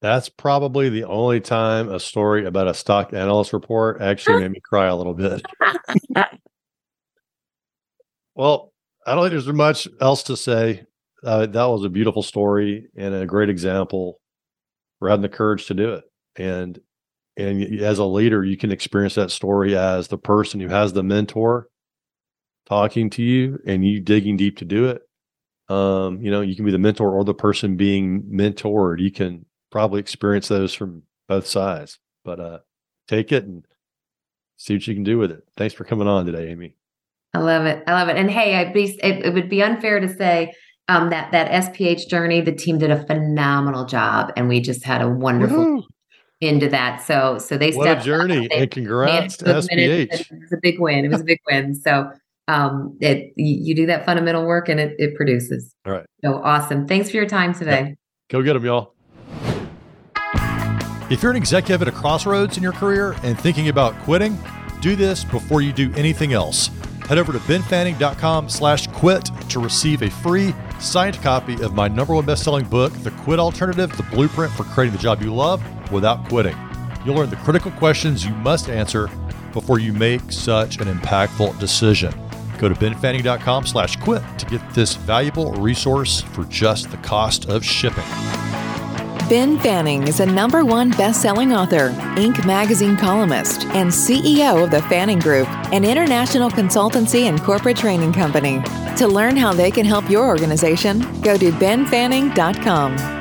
[0.00, 4.60] That's probably the only time a story about a stock analyst report actually made me
[4.60, 5.42] cry a little bit.
[8.36, 8.72] well,
[9.06, 10.84] I don't think there's much else to say.
[11.24, 14.20] Uh, that was a beautiful story and a great example
[15.00, 16.04] for having the courage to do it.
[16.36, 16.78] And
[17.38, 21.04] and as a leader, you can experience that story as the person who has the
[21.04, 21.68] mentor
[22.66, 25.02] talking to you and you digging deep to do it.
[25.72, 29.00] Um, you know, you can be the mentor or the person being mentored.
[29.00, 31.98] You can probably experience those from both sides.
[32.24, 32.58] But uh,
[33.06, 33.64] take it and
[34.56, 35.44] see what you can do with it.
[35.56, 36.74] Thanks for coming on today, Amy.
[37.34, 37.84] I love it.
[37.86, 38.16] I love it.
[38.16, 40.52] And hey, I'd be, it, it would be unfair to say
[40.88, 45.02] um, that that SPH journey, the team did a phenomenal job, and we just had
[45.02, 45.86] a wonderful.
[46.40, 47.02] Into that.
[47.02, 48.48] So, so they What a stepped up, journey.
[48.48, 50.30] they And congrats to managed those SPH.
[50.30, 51.04] and It was a big win.
[51.04, 51.74] It was a big win.
[51.74, 52.10] So,
[52.46, 55.74] um, it you, you do that fundamental work, and it it produces.
[55.84, 56.06] All right.
[56.24, 56.86] So awesome.
[56.86, 57.96] Thanks for your time today.
[58.30, 58.94] Go get them, y'all.
[61.10, 64.38] If you're an executive at a crossroads in your career and thinking about quitting,
[64.82, 66.68] do this before you do anything else.
[67.08, 72.14] Head over to benfanning.com slash quit to receive a free signed copy of my number
[72.14, 76.28] one best-selling book, The Quit Alternative, the blueprint for creating the job you love without
[76.28, 76.56] quitting.
[77.04, 79.10] You'll learn the critical questions you must answer
[79.52, 82.12] before you make such an impactful decision.
[82.58, 87.64] Go to benfanning.com slash quit to get this valuable resource for just the cost of
[87.64, 88.04] shipping.
[89.28, 92.46] Ben Fanning is a number one best-selling author, Inc.
[92.46, 98.62] magazine columnist, and CEO of the Fanning Group, an international consultancy and corporate training company.
[98.96, 103.17] To learn how they can help your organization, go to benfanning.com.